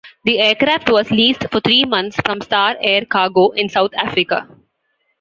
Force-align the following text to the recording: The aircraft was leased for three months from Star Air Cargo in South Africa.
The 0.23 0.39
aircraft 0.39 0.89
was 0.89 1.11
leased 1.11 1.45
for 1.51 1.59
three 1.59 1.85
months 1.85 2.17
from 2.25 2.41
Star 2.41 2.75
Air 2.81 3.05
Cargo 3.05 3.49
in 3.49 3.69
South 3.69 3.93
Africa. 3.93 4.47